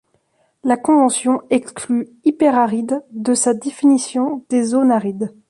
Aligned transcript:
La 0.63 0.77
convention 0.77 1.43
exclut 1.51 2.07
hyper-arides 2.25 3.03
de 3.11 3.35
sa 3.35 3.53
définition 3.53 4.43
des 4.49 4.63
zones 4.63 4.89
arides. 4.91 5.31